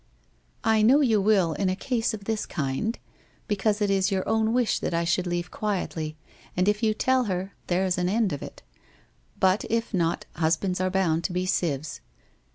* 0.31 0.63
I 0.63 0.81
know 0.81 1.01
you 1.01 1.21
will 1.21 1.53
in 1.53 1.69
a 1.69 1.75
case 1.75 2.11
of 2.11 2.23
this 2.23 2.47
kind 2.47 2.97
because 3.47 3.81
it 3.81 3.91
is 3.91 4.09
your 4.09 4.27
own 4.27 4.51
wish 4.51 4.79
that 4.79 4.95
I 4.95 5.03
should 5.03 5.27
leave 5.27 5.51
quietly, 5.51 6.17
and 6.57 6.67
if 6.67 6.81
you 6.81 6.95
tell 6.95 7.25
her, 7.25 7.53
there's 7.67 7.99
an 7.99 8.09
end 8.09 8.33
of 8.33 8.41
it! 8.41 8.63
But 9.39 9.63
if 9.69 9.93
not, 9.93 10.25
husbands 10.37 10.81
are 10.81 10.89
bound 10.89 11.23
to 11.25 11.33
be 11.33 11.45
sieves. 11.45 12.01